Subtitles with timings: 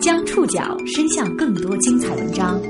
[0.00, 2.60] 将触角伸向更多精彩文章，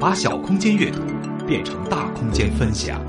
[0.00, 1.00] 把小空间阅读
[1.46, 3.00] 变成大空间分享。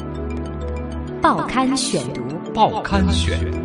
[1.22, 2.22] 报刊选读，
[2.54, 3.65] 报刊选。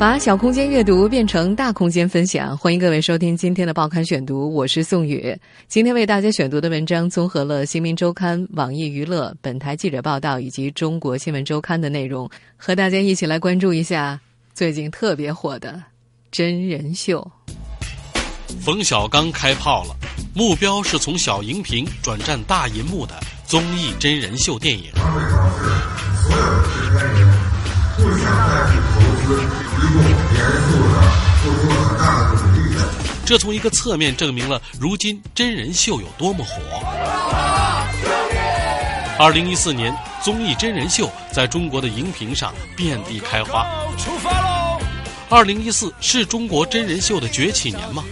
[0.00, 5.38] 把小空间阅读变成大空间分享，欢迎各位收听今天的报刊选读，我是宋宇。
[5.68, 12.26] 今天为大家选读的文章综合了《新民周刊》、网易娱乐、本台记者报道以及《中国新闻周刊》的内容，
[12.56, 14.18] 和大家一起来关注一下
[14.54, 15.82] 最近特别火的
[16.32, 17.30] 真人秀。
[18.62, 19.94] 冯小刚开炮了，
[20.34, 23.12] 目标是从小荧屏转战大银幕的
[23.44, 24.84] 综艺真人秀电影。
[33.24, 36.60] 这从一个侧面证明了如今真人秀有多么火。
[39.18, 43.66] 二零一四年，综艺真人秀在中国的荧屏上遍地开花。
[43.96, 44.80] 出发喽！
[45.28, 48.02] 二零一四是中国真人秀的崛起年吗？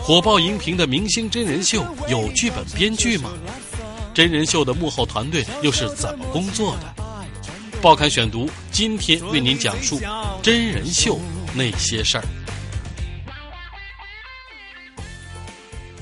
[0.00, 3.30] 火爆荧屏的明星真人秀有剧本编剧吗？
[4.12, 6.94] 真人秀的幕后团队又是怎么工作的？
[7.84, 10.00] 报刊选读今天为您讲述
[10.42, 11.20] 真人秀
[11.54, 12.24] 那些事儿。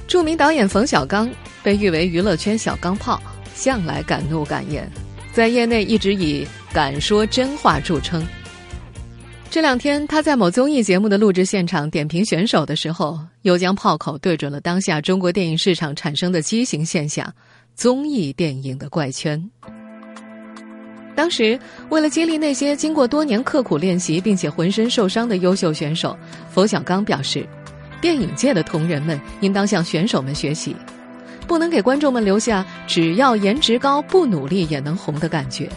[0.06, 1.28] 著名导演冯小刚
[1.60, 3.20] 被誉为娱乐圈小钢炮，
[3.56, 4.88] 向来敢怒敢言，
[5.32, 8.24] 在业内一直以敢说真话著称。
[9.50, 17.34] 这两天，他在某综艺节目的录制现场点评选手的时候，又将炮口对准了当下中国电影市场产生的畸形现象——
[17.74, 19.50] 综艺电影的怪圈。
[21.14, 21.58] 当时，
[21.90, 26.16] 为了激励那些经过多年刻苦练习并且浑身受伤的优秀选手，
[26.50, 27.46] 冯小刚表示，
[28.00, 30.74] 电影界的同仁们应当向选手们学习，
[31.46, 35.68] 不能给观众们留下只要颜值高不努力也能红的感觉。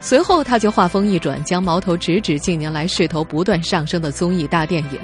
[0.00, 4.98] 随后，他就话锋一转，将矛头直指近年来势头不断上升的综艺大电影。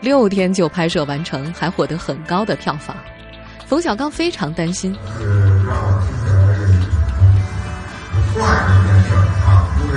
[0.00, 2.94] 六天就拍摄完成，还获得很高的票房。
[3.66, 4.94] 冯小刚非常担心。
[8.44, 9.96] 坏的一件事儿啊，因为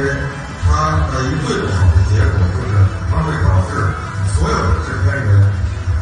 [0.63, 2.71] 它的一个最不好的结果就是
[3.11, 3.71] 它会导致
[4.39, 5.29] 所有的制片人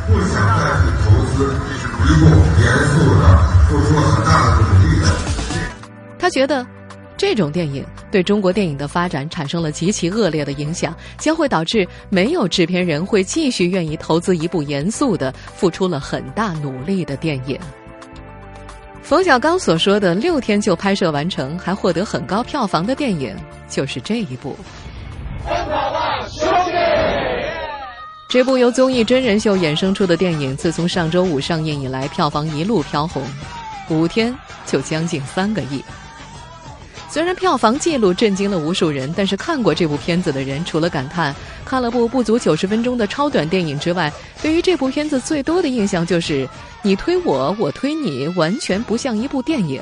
[0.06, 1.50] 不想再去投资，
[2.06, 2.24] 一部
[2.62, 3.22] 严肃的
[3.68, 5.04] 付出了很大的努力的。
[6.20, 6.66] 他觉得。
[7.18, 17.58] 这种电影对中国电影的发展产生了极其恶劣的影响，将会导致没有制片人会继续愿意投资一部严肃的、付出了很大努力的电影。
[19.06, 23.38] 冯小刚所说的六天就拍摄完成，还获得很高票房的电影，
[23.70, 24.58] 就是这一部。
[25.48, 26.72] 奔跑吧，兄弟
[28.28, 33.22] 这部由综艺真人秀衍生出的电影，自从上周五上映以来，票房一路飘红，
[33.90, 34.36] 五天
[34.66, 35.84] 就将近三个亿。
[37.16, 41.34] 虽然票房记录震惊了无数人，但是看过这部片子的人，除了感叹
[41.64, 44.12] 看了部不足九十分钟的超短电影之外，
[44.42, 46.46] 对于这部片子最多的印象就是
[46.82, 49.82] 你推我，我推你，完全不像一部电影。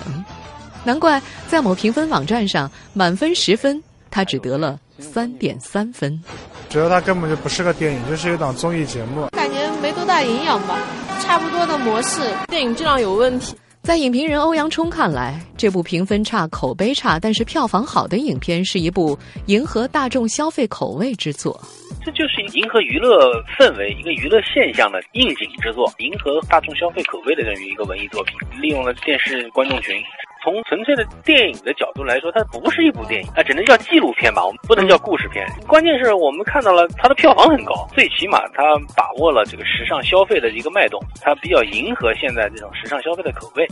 [0.84, 6.22] 难怪在某评分网站上，满分十分，它只得了三点三分。
[6.70, 10.78] 觉得它根本就不是个电影，就是一档综艺节目，感觉没多大营养吧，
[11.20, 13.56] 差不多的模式，电影质量有问题。
[13.84, 21.62] 在影评人欧阳冲看来，这部评分差、口碑差，但是票房好的影片是一部迎合大众消费口味之作。
[22.02, 23.30] 这就是迎合娱乐
[23.60, 30.02] 氛围、一个娱乐现象的应景之作，迎合大众消费口味的这么一个文艺作品，利用了电视观众群。
[30.44, 35.48] 从纯粹的电影的角度来说，它不是一部电影，它只能叫纪录片吧，我们不能叫故事片。
[35.66, 38.62] 关键是我们看到了它的票房很高，最起码它
[38.94, 43.66] 把握了这个时尚消费的一个脉动，它比较迎合现在这种时尚消费的口味。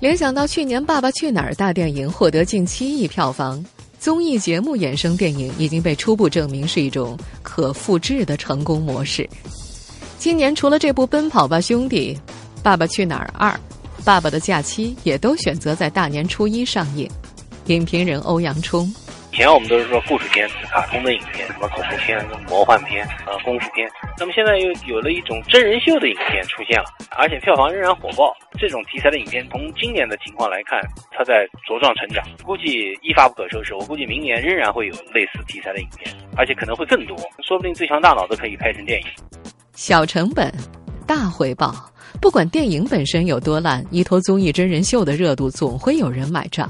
[0.00, 3.64] 联想到去年《爸爸去哪儿》大电影获得近七亿票房，
[3.98, 9.26] 综艺节目衍生电影已经被初步证明是一种可复制的成功模式。
[10.18, 12.14] 今年除了这部《奔跑吧兄弟》，
[12.62, 13.50] 《爸爸去哪儿二》。
[14.04, 17.08] 《爸爸的假期》也都选择在大年初一上映。
[17.66, 18.86] 影评人欧阳冲：
[19.32, 22.18] 以前我们都是说故事片、卡通的影片，什么恐怖片、
[22.48, 23.86] 魔幻片、呃功夫片。
[24.18, 28.34] 那么现在又有了一种真人秀的影片出现了，而且票房仍然火爆。
[28.58, 30.80] 这种题材的影片，从今年的情况来看，
[31.12, 33.74] 它在茁壮成长，估计一发不可收拾。
[33.74, 37.14] 我估计明年仍然会有类似题材的影片，而且可能会更多，
[37.46, 39.06] 说不定《最强大脑》都可以拍成电影。
[39.74, 40.50] 小成本，
[41.06, 41.74] 大回报。
[42.20, 46.68] 不管电影本身有多烂，依托综艺真人秀的热度，总会有人买账。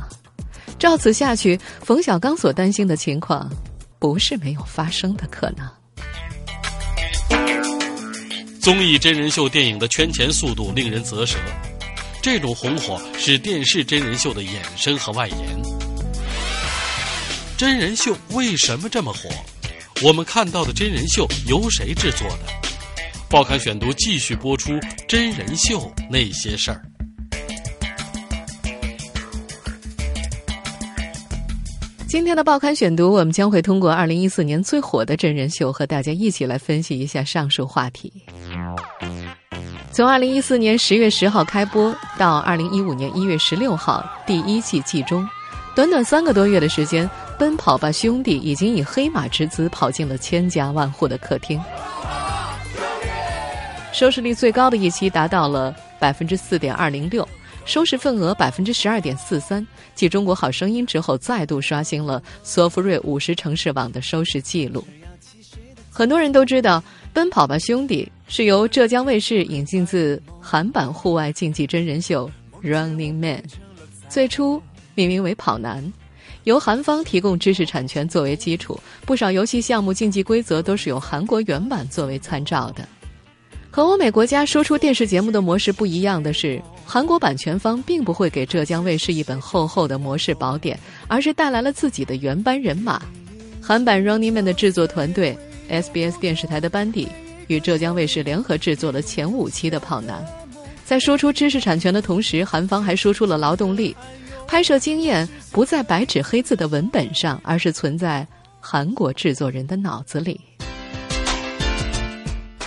[0.78, 3.50] 照此下去，冯小刚所担心的情况，
[3.98, 5.66] 不是没有发生的可能。
[8.60, 11.38] 综艺真人秀电影的圈钱速度令人啧舌，
[12.20, 15.38] 这种红火是电视真人秀的衍生和外延。
[17.56, 19.30] 真人秀为什么这么火？
[20.04, 22.68] 我们看到的真人秀由谁制作的？
[23.30, 24.72] 报刊选读继续播出
[25.06, 26.80] 真人秀那些事儿。
[32.08, 38.10] 今天的报刊选读，我们将会通过二零一四年最火的真人秀，和大家一起来分析一下上述话题。
[39.92, 45.28] 从二零一四年十月十号开播到二零一五年一月十六号第一季季中，
[45.74, 47.06] 短短三个多月的时间，
[47.38, 51.60] 《奔跑吧兄弟》已经以黑马之姿跑进了千家万户的客厅。
[53.93, 57.26] 收视率最高的一期达到了百分之四点二零六，
[57.64, 64.87] 收视份额百分之十二点四三，继《中国好声音》之后，再度刷新了索福瑞五十城市网的收视记录。
[65.90, 66.79] 很多人都知道，
[67.12, 72.31] 《奔跑吧兄弟》是由浙江卫视引进自韩版户外竞技真人秀
[72.64, 73.43] 《Running Man》，
[74.08, 74.62] 最初
[74.94, 75.93] 命名为“跑男”，
[76.44, 82.87] 由韩方提供知识产权作为基础，不少游戏项目竞技规则都是由韩国原版作为参照的。
[83.78, 90.76] 和欧美国家输出电视节目的模式不一样的是，韩国版权方并不会给浙江卫视一本厚厚的模式宝典，
[91.06, 93.00] 而是带来了自己的原班人马。
[93.62, 95.38] 韩版《Running Man》的制作团队。
[95.70, 97.06] SBS 电视台的班底
[97.46, 100.20] 与浙江卫视联合制作了前五期的《跑男》，
[100.84, 103.94] 在说出知识产权的同时，韩方还说出了劳动力。
[104.48, 108.26] 拍摄经验不在白纸黑字的文本上，而是存在
[108.58, 110.40] 韩国制作人的脑子里。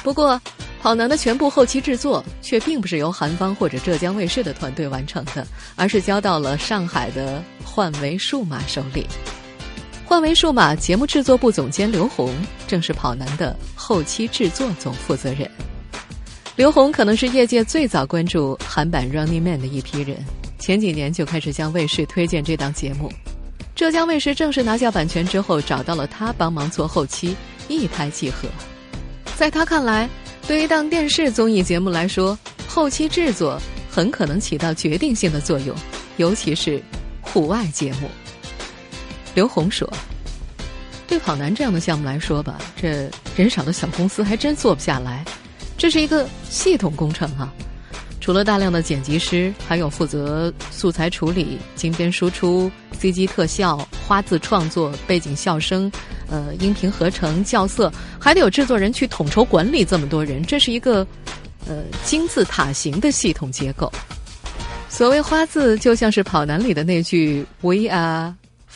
[0.04, 0.36] 不过，
[0.82, 5.46] 《跑男》的全部后期制作却并不是由韩方或者浙江卫视的团队完成的，
[5.76, 9.06] 而是交到了上海的幻维数码手里。
[10.04, 12.36] 幻维数码节目制作部总监刘红
[12.68, 15.50] 正是《跑男》的后期制作总负责人。
[16.56, 20.18] 刘红可能是业界最早关注韩版《Running Man》的一批人，
[20.58, 23.12] 前几年就开始向卫视推荐这档节目。
[23.76, 27.36] 浙江卫视正式拿下版权之后，找到了他帮忙做后期，
[27.68, 28.48] 一拍即合。
[29.38, 30.10] 在他看来，
[30.52, 32.38] 对于一档电视综艺节目来说，
[32.68, 33.58] 后期制作
[33.90, 35.74] 很可能起到决定性的作用，
[36.18, 36.84] 尤其是
[37.22, 38.10] 户外节目。
[39.34, 39.90] 刘红说
[41.08, 45.24] ：“对跑男这样的项目来说吧，这人少的小公司还真做不下来。
[45.78, 47.50] 这是一个系统工程啊！
[48.20, 52.70] 除了大量的剪辑师，还有负责素材处理、精编输出、
[53.00, 55.90] CG 特效、花字创作、背景笑声、
[56.32, 60.44] 呃音频合成、校色，还得有制作人去统筹管理这么多人。
[60.44, 61.06] 这是一个
[61.68, 63.92] 呃金字塔形的系统结构。
[64.90, 68.34] 所谓花字，就像是跑男里的那句 ‘We are’。”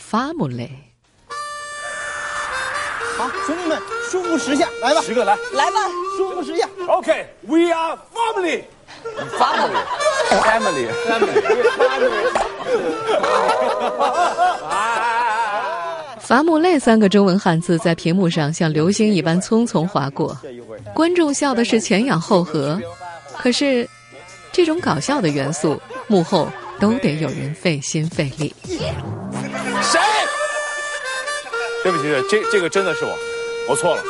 [0.08, 0.70] family”，
[3.18, 3.76] 好，兄弟们，
[4.08, 5.80] 舒服十下，来吧，十个来，来吧，
[6.16, 6.68] 舒服十下。
[6.86, 8.62] OK，We are family。
[16.26, 20.36] 伐木累三个中文汉字在屏幕上像流星一般匆匆划过，
[20.92, 22.80] 观众笑的是前仰后合，
[23.38, 23.88] 可是
[24.50, 26.48] 这种搞笑的元素幕后
[26.80, 28.52] 都得有人费心费力。
[29.80, 30.00] 谁？
[31.84, 33.16] 对不起，这这个真的是我，
[33.68, 34.00] 我错了。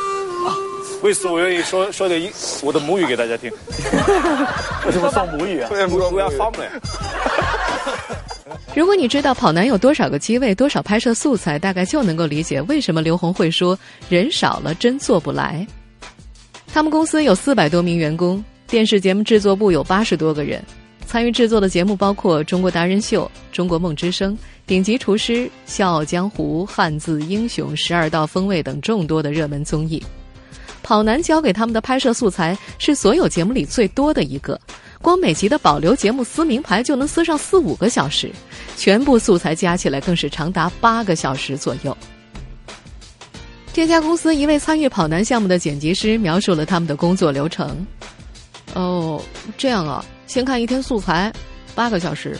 [0.47, 0.57] 啊，
[1.03, 2.33] 为此我愿意说说点
[2.63, 3.51] 我的母语给大家听。
[4.87, 5.69] 为什么放母语啊？
[6.11, 6.67] 我要放的。
[8.75, 13.77] 如果你知道跑男有多少个机位、多少拍摄素材，大概就能够理解为什么刘红会说
[14.09, 15.65] 人少了真做不来。
[16.67, 20.63] 他们公司有四百多名员工，电视节目制作部有八十多个人。
[21.05, 23.23] 参与制作的节目包括《中国达人秀》
[23.55, 24.33] 《中国梦之声》
[24.67, 25.33] 《顶级厨师》
[25.65, 30.03] 《笑傲江湖》《汉字英雄》《十二道锋味》等众多的热门综艺。
[30.83, 34.59] 跑男交给他们的拍摄素材是所有节目里最多的一个，
[35.01, 38.31] 光每集的保留节目撕名牌就能撕上四五个小时，
[38.75, 41.95] 全部素材加起来更是长达八个小时左右。
[43.73, 47.85] 这家公司一位参与跑男项目的剪辑师描述了他们的工作流程
[48.73, 49.21] ：“哦，
[49.57, 51.31] 这样啊。”先看一天素材，
[51.73, 52.37] 八个小时，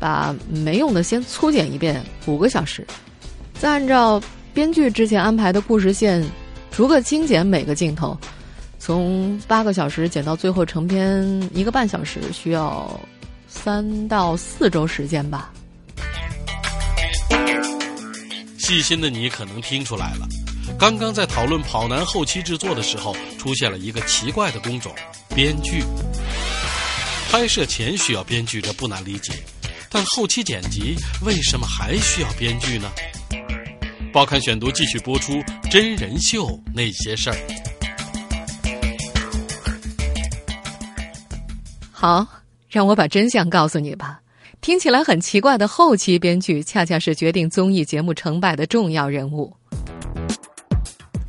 [0.00, 2.84] 把没用的先粗剪一遍，五个小时，
[3.60, 4.20] 再按照
[4.52, 6.24] 编剧之前安排的故事线，
[6.72, 8.18] 逐个精简每个镜头，
[8.84, 11.24] 从八个小时剪到最后成片
[11.54, 13.00] 一个半小时，需要
[13.48, 15.50] 三到四周时间吧。
[18.58, 20.28] 细心的你可能听出来了，
[20.78, 24.94] 刚刚在讨论跑男后期制作的时候，出现了一个奇怪的工种——
[25.34, 25.82] 编剧。
[27.30, 29.32] 拍摄前需要编剧，这不难理解，
[29.88, 32.92] 但后期剪辑为什么还需要编剧呢？
[34.12, 37.36] 报刊选读继续播出真人秀那些事儿。
[42.06, 42.26] 好，
[42.68, 44.20] 让我把真相告诉你吧。
[44.60, 49.50] 听起来很奇怪的后期编剧，恰恰是决定综艺节目成败的重要人物。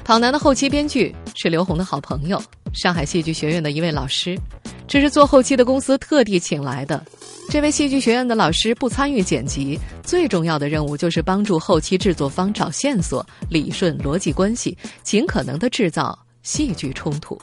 [0.03, 4.38] 跑男的后期编剧是刘虹的好朋友，上海戏剧学院的一位老师，
[4.86, 7.01] 这是做后期的公司特地请来的。
[7.50, 17.39] 这位戏剧学院的老师不参与剪辑，最重要的任务就是帮助后期制作方找线索、理顺逻辑关系，尽可能的制造戏剧冲突。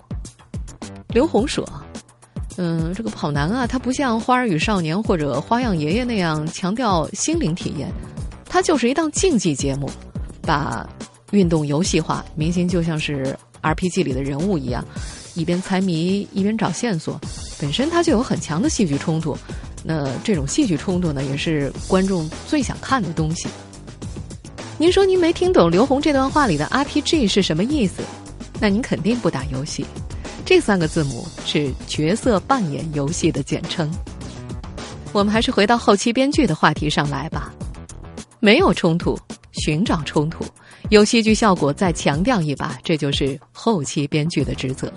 [1.15, 1.67] 刘虹说
[2.57, 7.91] ：“嗯，这个跑男啊，他不像《花儿与少年》或者《花样爷爷》那样强调心灵体验，
[8.47, 9.91] 它就是一档竞技节目，
[10.43, 10.89] 把
[11.31, 14.85] 运动游戏化，明星就像是 RPG 里的人物一样，
[15.35, 17.19] 一边猜谜一边找线索，
[17.59, 19.37] 本身它就有很强的戏剧冲突。”
[19.85, 23.49] 那这种戏剧冲突呢，也是观众最想看的东西。
[24.79, 28.03] 您说您没听懂刘虹这段话里的 RPG 是什么意思？
[28.61, 29.85] 那您肯定不打游戏。
[30.55, 33.91] 这三个字母是角色扮演游戏的简称。
[35.11, 37.51] 我们还是回到后期编剧的话题上来吧。
[38.39, 39.19] 没有冲突，
[39.53, 40.45] 寻找冲突，
[40.91, 44.93] 有戏剧效果再强调一把，这就是后期编剧的职责。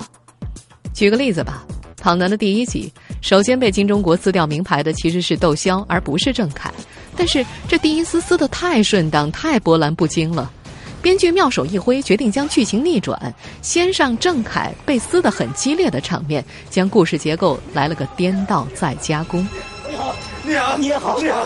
[0.93, 1.65] 举个例子吧。
[2.03, 6.69] 《跑男》的第一集，首先被金钟国撕掉名牌的其实是窦骁，而不是郑恺。
[7.15, 10.51] 但是这第一撕撕的太顺当，太波澜不惊了。
[11.05, 13.31] 编剧妙手一挥，决定将剧情逆转，
[13.61, 19.47] 先上郑恺被撕得很激烈的场面，将故事结构来了个颠倒再加工。
[19.87, 19.95] 你
[20.55, 21.45] 好，你好，你好，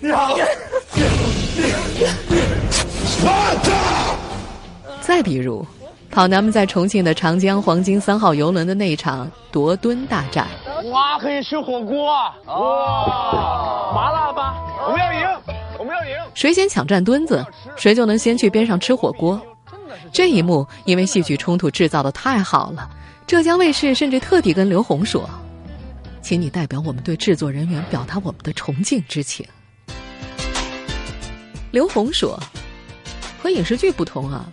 [0.00, 0.44] 你好，你好，你好，你好，
[3.22, 4.16] 你好
[5.00, 5.66] 再比如。
[6.10, 10.46] 跑男们在重庆的长江黄金三号游轮的那一场夺墩大战，
[10.92, 12.34] 哇，可以吃火锅啊！
[12.48, 14.56] 哇，麻辣吧，
[14.92, 15.20] 我要赢，
[15.80, 16.14] 我们要赢！
[16.34, 17.42] 谁先抢占墩子，
[17.74, 19.40] 谁就能先去边上吃火锅。
[20.12, 22.90] 这一幕因为戏剧冲突制造的太好了，
[23.26, 25.26] 浙江卫视甚至特地跟刘虹说
[26.20, 29.46] ：“请你代表我们对制作人员表达我们的崇敬之情。”
[31.72, 32.38] 刘虹说
[33.42, 34.46] ：“和影视剧不同啊。”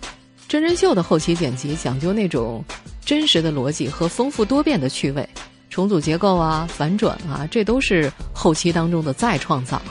[0.47, 2.63] 真人秀的后期剪辑讲究那种
[3.03, 5.27] 真实的逻辑和丰富多变的趣味，
[5.69, 9.81] 重组结构啊、反转啊，这都是后期当中的再创造。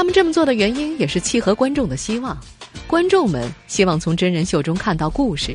[0.00, 2.34] 他们这么做的原因也是契合观众的希望，
[2.86, 5.54] 观众们希望从真人秀中看到故事。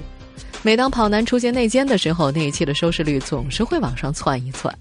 [0.62, 4.72] 每当跑男出现内奸的时候，那一期的收视率总是会往上窜一窜。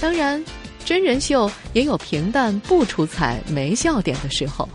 [0.00, 0.42] 当然，
[0.86, 4.66] 真人秀也有平淡不出彩、没笑点的时候，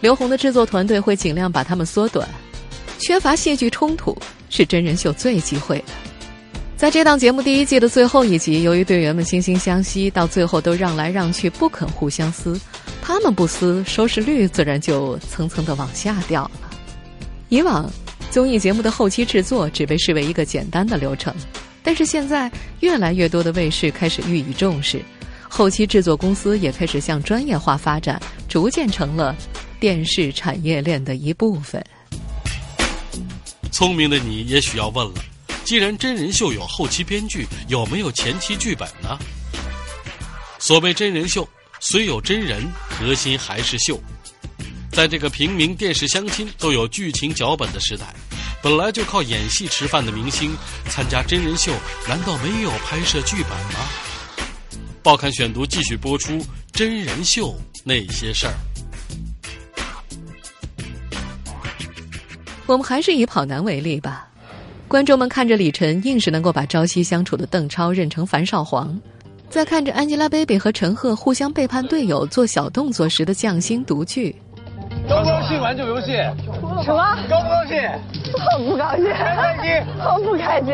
[0.00, 2.28] 刘虹的制作团队会尽量把它们缩短。
[2.98, 4.18] 缺乏戏剧冲突
[4.50, 6.05] 是真人秀最忌讳的。
[6.76, 12.60] 在这档节目第一季的最后一集，由于队员们惺惺相惜，到最后都让来让去，不肯互相撕。
[13.00, 16.70] 他们不撕，收视率自然就蹭蹭的往下掉了。
[17.48, 17.90] 以往
[18.30, 21.34] 综艺节目的后期制作只被视为一个简单的流程，
[21.82, 25.00] 但是现在越来越多的卫视开始予以重视，
[25.48, 29.34] 后期制作公司也开始向专业化发展，逐渐成了
[29.80, 31.82] 电视产业链的一部分。
[33.72, 35.14] 聪明的你也许要问了：
[35.66, 39.18] 既然真人秀有后期编剧，有没有前期剧本呢？
[40.60, 41.46] 所谓真人秀，
[41.80, 44.00] 虽有真人，核心还是秀。
[44.92, 48.14] 在这个平民电视相亲都有剧情脚本的时代，
[48.62, 50.56] 本来就靠演戏吃饭的明星
[50.88, 51.72] 参加真人秀，
[52.06, 53.88] 难道没有拍摄剧本吗？
[55.02, 58.54] 报刊选读继续播出真人秀那些事儿。
[62.66, 64.28] 我们还是以跑男为例吧，
[64.88, 68.98] 观众们看着李晨硬是能够把朝夕相处的邓超认成樊少皇，
[69.50, 74.34] 在看着 Angelababy 和陈赫互相背叛队友做小动作时的匠心独具。
[75.08, 75.60] 高不高兴？
[75.60, 76.12] 玩这游戏？
[76.84, 77.18] 什么？
[77.28, 77.82] 高不高兴？
[78.38, 79.04] 好不高兴？
[79.12, 79.84] 开心？
[79.98, 80.72] 好不开心？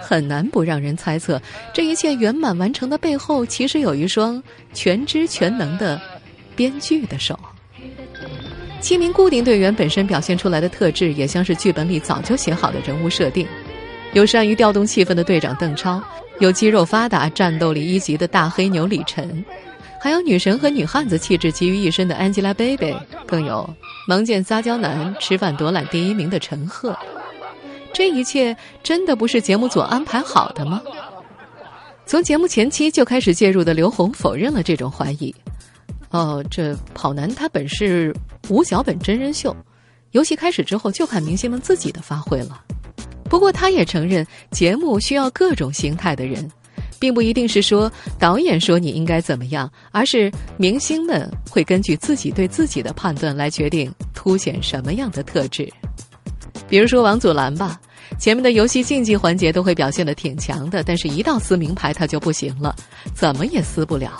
[0.00, 1.40] 很难不让人猜测，
[1.72, 4.42] 这一切圆满完成的背后，其实有一双
[4.74, 6.00] 全知全能的
[6.56, 7.38] 编剧的手。
[8.80, 13.46] 七名固定队员本身表现出来的特质，也像是剧本里早就写好的人物设定。
[14.14, 16.02] 有善于调动气氛的队长邓超，
[16.38, 19.44] 有肌肉发达、战斗力一级的大黑牛李晨，
[20.00, 23.68] 还有女神和女汉子气质集于一身的 Angelababy，更有
[24.08, 26.96] 盲见撒娇男、吃饭夺揽第一名的陈赫。
[27.92, 30.80] 这一切真的不是节目组安排好的吗？
[32.06, 35.34] 从节目前期就开始介入的刘虹否认了这种怀疑。
[36.10, 38.14] 哦，这跑男他本是
[38.48, 39.54] 无脚本真人秀，
[40.12, 42.62] 游戏开始之后就看明星们自己的发挥了。
[43.24, 46.50] 不过他也承认，节目需要各种形态的人，
[46.98, 55.70] 并不一定是说导演说你应该怎么样，而是明星们会根据自己对自己的判断来决定凸显什么样的特质。
[56.68, 57.78] 比如说王祖蓝吧，
[58.18, 62.74] 前面的游戏竞技环节都会表现的挺强的，但是一到撕名牌他就不行了，
[63.14, 64.18] 怎么也撕不了。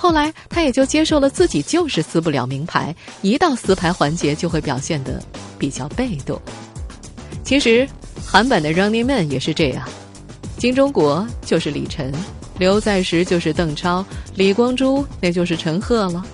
[0.00, 5.20] 后来他也就接受了自己就是撕不了名牌，一到撕牌环节就会表现得
[5.58, 6.40] 比较被动。
[7.42, 7.86] 其实
[8.24, 9.88] 韩版的 Running Man 也是这样，
[10.56, 12.12] 金钟国就是李晨，
[12.58, 16.24] 刘在石就是邓超，李光洙那就是陈赫了。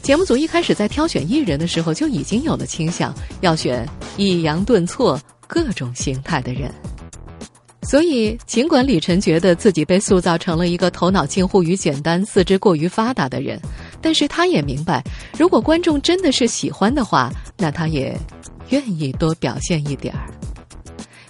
[0.00, 6.72] 节目组一开始在挑选艺人的时候就已经有了倾向，要选抑扬顿挫、各种形态的人。
[7.90, 13.60] 所以，尽管李晨觉得自己被塑造成了一个头脑近乎于简单、四肢过于发达的人，
[14.00, 15.02] 但是他也明白，
[15.36, 18.16] 如果观众真的是喜欢的话，那他也
[18.68, 20.30] 愿意多表现一点儿。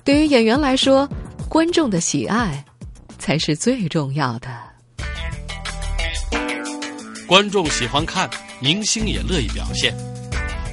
[0.05, 1.09] 对于演员来说，
[1.49, 2.63] 观众的喜爱
[3.19, 4.49] 才是最重要的。
[7.27, 8.29] 观众喜欢看，
[8.61, 9.97] 明星也乐意表现。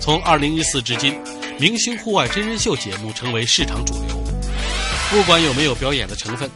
[0.01, 1.17] 从二零一四至今，
[1.57, 4.16] 明星户外真人秀节目成为市场主流。
[5.09, 6.49] 不管有没有表演的成分，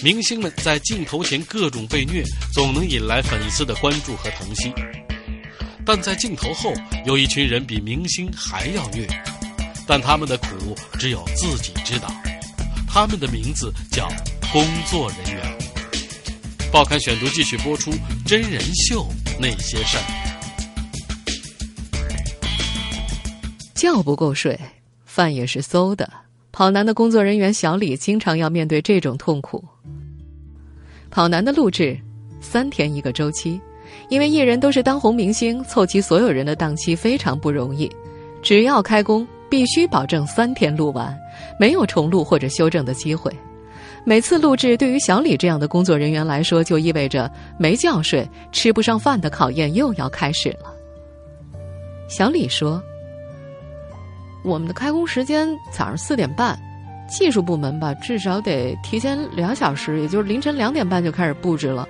[0.00, 2.22] 明星们在镜头前各种被虐，
[2.54, 4.72] 总能引来粉丝的关注和疼惜。
[5.84, 6.72] 但在镜头后，
[7.04, 9.06] 有一群人比明星还要虐，
[9.88, 12.08] 但他们的苦只有自己知道。
[12.88, 14.08] 他们的名字叫
[14.52, 15.58] 工作人员。
[16.72, 17.92] 报刊选读继续播出
[18.24, 19.06] 真人秀
[19.40, 20.04] 那些事儿。
[23.74, 24.58] 觉不够睡，
[25.04, 26.08] 饭也是馊的。
[26.56, 29.62] 跑男的工作人员小李经常要面对这种痛苦。
[31.10, 31.94] 跑男的录制
[32.40, 33.60] 三天一个周期，
[34.08, 37.92] 因为艺人都是当红明星，凑齐所有人的档期非常不容易。
[38.42, 41.14] 只要开工，必须保证三天录完，
[41.60, 43.30] 没有重录或者修正的机会。
[44.02, 50.74] 每次录制对于小李这样的工作人员来说，就意味着没觉睡、吃不上饭的考验又要开始了。
[52.08, 52.82] 小李说。
[54.46, 56.56] 我们的开工时间早上四点半，
[57.08, 61.86] 技术部门吧至少得提前两小时，也就是凌晨两点半就开始布置了。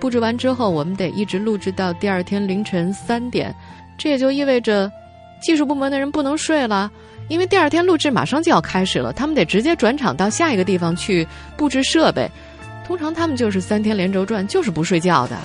[0.00, 3.54] 布置完之后，我们得一直录制到第二天凌晨三点，
[3.98, 4.90] 这也就意味着
[5.42, 6.90] 技术部门的人不能睡了，
[7.28, 12.26] 因为第二天录制马上就要开始了，他们得直接转场到下一个地方去布置设备。
[12.86, 15.36] 通常他们就是三天连轴转，就是不睡觉的。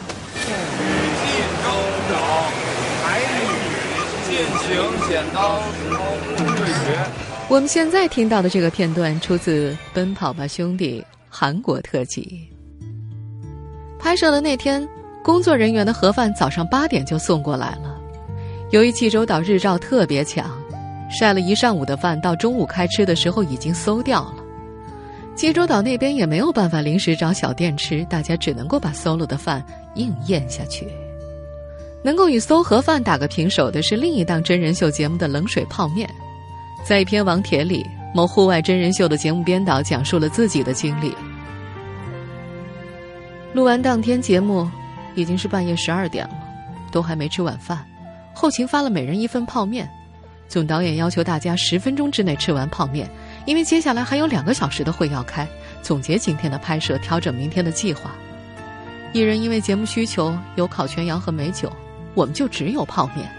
[5.07, 5.86] 剪刀石头布对决。
[7.49, 12.45] 我们现在听到的这个片段出自《奔跑吧兄弟》韩国特辑。
[13.97, 14.85] 拍摄的那天，
[15.23, 17.97] 工作人员的盒饭早上八点就送过来了。
[18.71, 20.45] 由于济州岛日照特别强，
[21.09, 24.43] 晒了一上午的饭，到中午开吃的时候已经馊掉了。
[25.33, 30.85] 济州岛那边也没有办法临时找小店吃，大家只能够把馊了的饭硬咽下去。
[32.03, 36.09] 能够与搜盒饭打个平手的是另一档真人秀节目的冷水泡面。
[36.83, 41.13] 在一篇网帖里，某户外真人秀的节目编导讲述了自己的经历。
[43.53, 44.69] 录完当天节目，
[45.15, 46.33] 已经是半夜十二点了，
[46.91, 47.85] 都还没吃晚饭。
[48.33, 49.89] 后勤发了每人一份泡面，
[50.47, 53.09] 总导演要求大家十分钟之内吃完泡面，
[53.45, 55.47] 因为接下来还有两个小时的会要开，
[55.81, 58.11] 总结今天的拍摄，调整明天的计划。
[59.13, 61.71] 艺人因为节目需求有烤全羊和美酒。
[62.13, 63.29] 我们就只有泡面，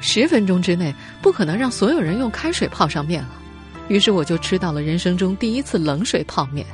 [0.00, 3.30] 十分钟之内不可能让所有人用开水泡上面了，
[3.88, 6.66] 于是我就吃到了人生中第一次冷水泡面。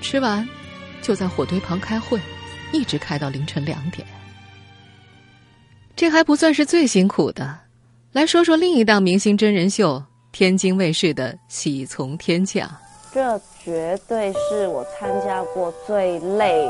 [0.00, 0.46] 吃完，
[1.00, 2.20] 就在火堆旁开会，
[2.72, 4.06] 一直开到凌晨两点。
[5.96, 7.56] 这还不算是最辛苦的，
[8.12, 12.68] 来说说另一档明星真人秀——天津卫视的《喜从天降》。
[13.12, 16.68] 这绝对是我参加过最累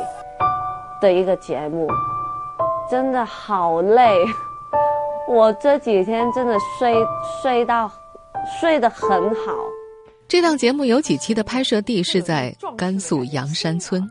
[1.01, 1.89] 的一个节目。
[2.91, 4.15] 真的好累，
[5.29, 6.95] 我这几天真的睡
[7.43, 7.91] 睡到
[8.61, 9.53] 睡得很好。
[10.29, 14.07] 这档节目有几期的拍摄地是在甘肃阳山村，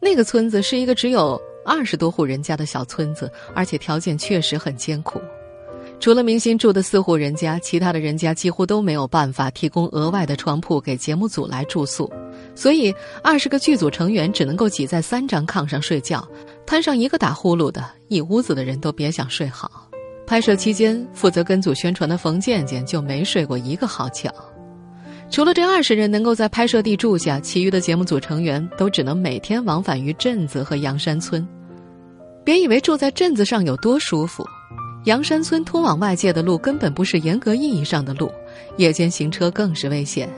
[0.00, 5.20] 那个村子是一个只有二十多户人家的小村子，而且条件确实很艰苦。
[5.98, 12.10] 除了明星住的四户人家，其他的人家几乎都没有办法提供额外的床铺给节目组来住宿，
[12.54, 16.26] 所以二十个剧组成员只能够挤在三张炕上睡觉。
[16.64, 19.89] 摊上一个打呼噜的，一屋子的人都别想睡好。
[20.30, 24.32] 拍摄期间，负责跟组宣传的冯健健就没睡过一个好觉。
[25.28, 31.44] 除了这二十人能够在拍摄地住下，其余的节目组成员都只能每天往返于镇子和阳山村。
[32.44, 34.44] 别以为住在镇子上有多舒服，
[35.02, 38.30] 阳山村通往外界的路根本不是严格意义上的路，
[38.76, 40.28] 夜间行车更是危险。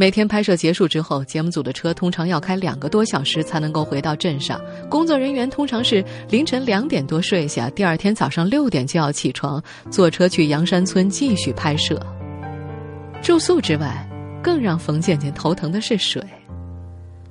[0.00, 4.60] 每天拍摄结束之后，节目组的车通常要开两个多小时才能够回到镇上。
[4.88, 12.00] 工作人员通常是凌晨两点多睡下，第二天早上六点就要起床，坐车去阳山村继续拍摄。
[13.20, 14.08] 住宿之外，
[14.40, 16.22] 更让冯健健头疼的是水。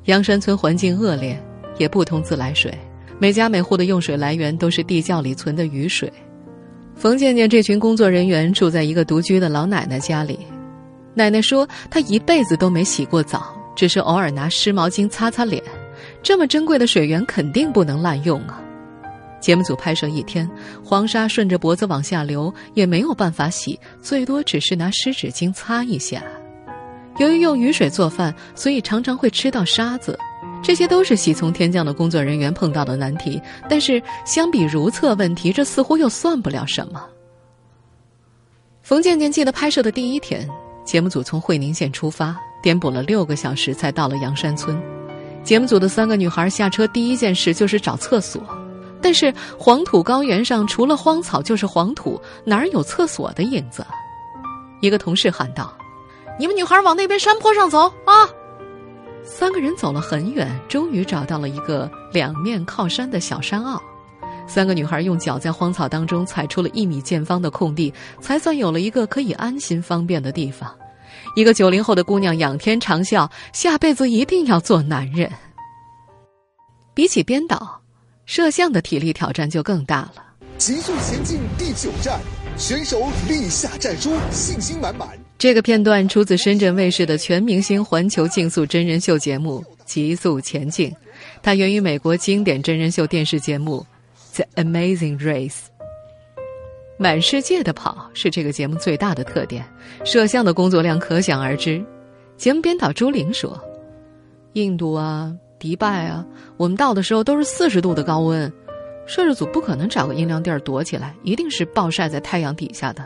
[0.03, 1.41] 阳山村环境恶劣，
[1.77, 2.77] 也不通自来水，
[3.17, 6.11] 每家每户的用水来源都是地窖里存的雨水。
[6.95, 10.37] 冯健健这群工作人员住在一个独居的老奶奶家里，
[11.17, 15.61] 奶奶说她一辈子都没洗过澡，只是偶尔拿湿毛巾擦擦脸。
[16.21, 18.61] 这么珍贵的水源肯定不能滥用啊！
[19.39, 20.47] 节目组拍摄一天，
[20.83, 26.21] 黄沙顺着脖子往下流，也没有办法洗，最多只是拿湿纸巾擦一下。
[27.17, 30.17] 由于用雨水做饭，所以常常会吃到沙子。
[30.61, 37.03] 这些都是喜从天降的工作人员碰到的难题，但是相比如厕问题，这似乎又算不了什么。
[38.81, 40.47] 冯健健记得拍摄的第一天，
[40.87, 44.81] 节目组从会宁县出发，颠簸了六个小时才到了阳山村。
[45.43, 48.41] 节目组的三个女孩下车第一件事就是找厕所，
[49.01, 53.85] 但是黄土高原上除了荒草就是黄土，哪儿有厕所的影子？
[54.79, 55.75] 一个同事喊道
[56.39, 58.23] ：“你们女孩往那边山坡上走啊！”
[59.25, 63.77] 三个人走了很远，终于找到了一个两面靠山的小山坳。
[64.47, 70.73] 三个女孩用脚在荒草当中踩出了一米见方的空地，才算有了一个可以安心方便的地方。
[71.35, 75.31] 一个九零后的姑娘仰天长啸：“下辈子一定要做男人。”
[76.95, 77.81] 比起编导，
[78.25, 80.23] 摄像的体力挑战就更大了。
[80.57, 82.19] 急速前进第九站，
[82.57, 85.07] 选手立下战书，信心满满。
[85.37, 90.89] 这个片段出自深圳卫视的全明星环球竞速真人秀节目《极速前进》，
[91.43, 93.85] 它源于美国经典真人秀电视节目
[94.37, 95.49] 《The Amazing Race》。
[96.99, 99.65] 满世界的跑是这个节目最大的特点，
[100.05, 101.83] 摄像的工作量可想而知。
[102.37, 103.59] 节目编导朱玲说
[104.53, 106.23] ：“印度啊，迪拜啊，
[106.55, 108.51] 我们到的时候都是四十度的高温，
[109.07, 113.03] 摄制组不可能找个阴凉地儿躲起来，一定是暴晒在太阳底下的。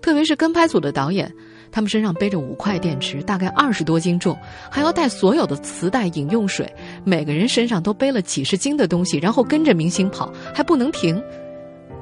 [0.00, 1.32] 特别是跟拍组的导演。”
[1.72, 4.38] 他们身上背着五块电池，大概二十多斤重，
[4.70, 11.20] 还要带所有的磁带、饮用水，每个人身上都背了几十斤的东西，然后跟着明星跑，还不能停。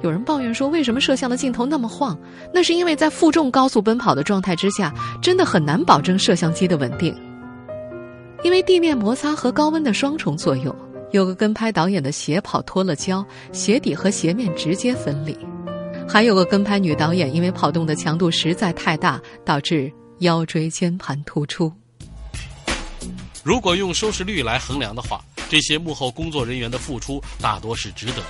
[0.02, 2.18] 有人抱怨说：“为什么摄像的镜头那么晃？”
[2.52, 7.14] 那是因为在负重高速奔跑的状态之下，真的很难保证摄像机的稳定。
[8.42, 10.74] 因为地面摩擦和高温的双重作用，
[11.11, 15.37] 有个跟拍导演的鞋跑脱了胶，鞋底和鞋面直接分离。
[16.12, 21.73] 还有个跟拍女导演，因为跑动的强度实在太大，导致腰椎间盘突出。
[23.44, 28.25] 如果用收视率来衡量的话，这些幕后工作人员的付出大多是值得的。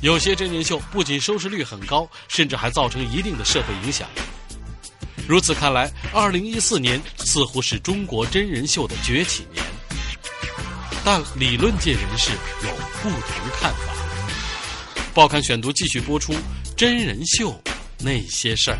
[0.00, 4.08] 有些真人秀不仅收视率很高，甚至还造成一定的社会影响。
[5.28, 9.62] 如此看来，二零一四年似乎是中国真人秀的崛起年。
[11.04, 12.30] 但理论界人士
[12.64, 12.70] 有
[13.02, 13.20] 不同
[13.60, 13.92] 看法。
[15.12, 16.32] 报刊选读继续播出。
[16.80, 17.54] 真人秀
[18.02, 18.78] 那些事儿，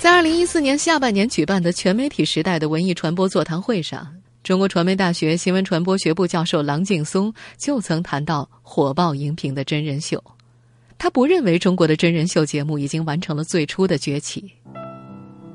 [0.00, 4.12] 在二零一四年下半年举办的全媒体时代的文艺传播座谈会上，
[4.42, 10.20] 中国传媒大学新闻传播学部教授郎劲松就曾谈到火爆荧屏的真人秀。
[10.98, 14.52] 他不认为中国的真人秀节目已经完成了最初的崛起，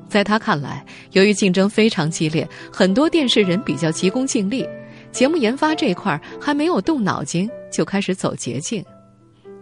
[0.08, 0.82] 在他看来，
[1.12, 4.66] 由于竞争非常激烈，很多电视人比较急功近利。
[5.12, 8.84] 节目研发这块还没有动脑筋就开始走捷径，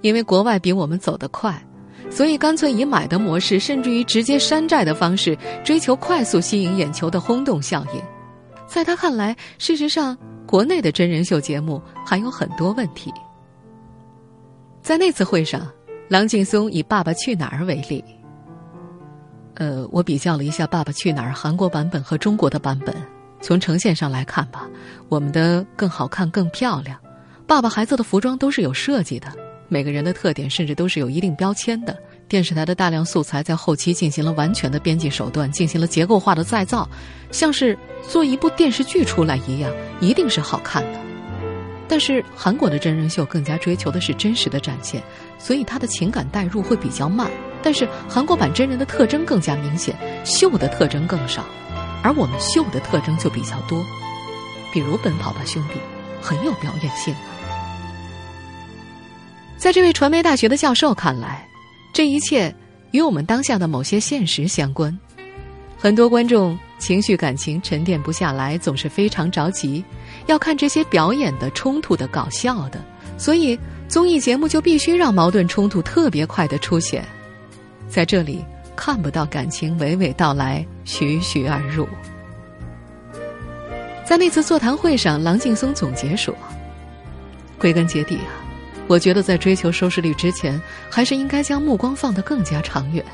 [0.01, 1.61] 因为国外比我们走得快，
[2.11, 8.03] 所以干脆以买的模式，甚至于直接山寨的方式，追求快速吸引眼球的轰动效应。
[8.67, 10.17] 在他看来，事实上
[10.47, 13.13] 国内的真人秀节目还有很多问题。
[14.83, 15.67] 在那次会上，
[16.09, 18.05] 郎劲松以《爸爸去哪儿》为例，
[19.55, 22.95] 呃，我比较了一下《爸爸去哪儿》韩国版本和中国的版本。
[23.43, 24.69] 从呈现上来看吧，
[25.09, 26.99] 我们的更好看、更漂亮。
[27.47, 29.33] 爸爸、孩子的服装都是有设计的，
[29.69, 31.97] 每个人的特点甚至都是有一定标签的。
[32.27, 36.89] 电视台的大量素材在后期进行了完全的编辑手段，进行了结构化的再造，
[37.31, 40.99] 像是做一部电视剧出来一样，一定是好看的。
[41.87, 45.01] 但是韩国的真人秀更加追求的是真实的展现，
[45.39, 47.31] 所以他的情感代入会比较慢。
[47.63, 51.45] 但是韩国版真人的特征更加明显，秀的特征更少。
[52.03, 53.85] 而我们秀的特征就比较多，
[54.73, 55.75] 比如《奔跑吧兄弟》，
[56.21, 57.15] 很有表演性。
[59.67, 61.45] 在这位传媒大学的教授看来，
[61.93, 62.55] 这一切
[62.93, 64.97] 与我们当下的某些现实相关。
[65.77, 69.85] 很多观众情绪感情沉淀不下来，总是非常着急，
[70.27, 72.81] 要看这些表演的、冲突的、搞笑的，
[73.19, 77.05] 所以综艺节目就必须让矛盾冲突特别快的出现，
[77.89, 78.45] 在这里。
[78.77, 81.89] 看不到感情娓娓道来，徐徐而入。
[84.05, 86.33] 在那次座谈会上，郎劲松总结说
[87.59, 88.31] ：“归根结底啊，
[88.89, 93.05] 我觉得在追求收视率之前，还是应该将目光放得更加长远，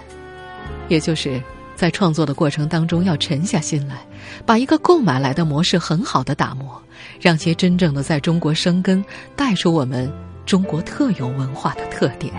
[0.89, 1.43] 也就是
[1.75, 3.97] 在创作的过程当中要沉下心来，
[4.45, 6.81] 把一个购买来的模式很好的打磨，
[7.21, 9.03] 让其真正的在中国生根，
[9.35, 10.13] 带出我们
[10.45, 12.33] 中国特有文化的特点。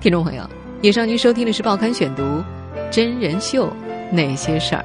[0.00, 0.48] 听众朋友，
[0.80, 2.22] 以上您收听的是《报刊选读》，
[2.90, 3.70] 真人秀
[4.10, 4.84] 那些事儿。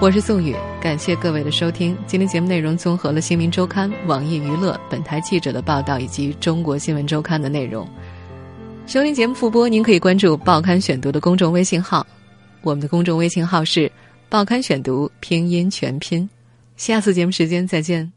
[0.00, 1.96] 我是宋宇，感谢各位的收听。
[2.04, 7.88] 今天节目内容综合了《新民周刊》、网易娱乐、本台记者的报道以及《中国新闻周刊》的内容。
[8.86, 12.04] 收听节目复播，您可以关注《报刊选读》的公众微信号，
[12.60, 13.90] 我们的公众微信号是
[14.28, 16.28] “报刊选读”拼音全拼。
[16.76, 18.14] 下次节目时间再见。